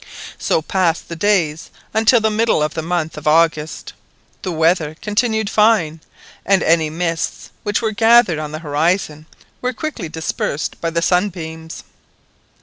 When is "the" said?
1.09-1.15, 2.19-2.31, 2.73-2.81, 4.41-4.51, 8.51-8.57, 10.89-11.03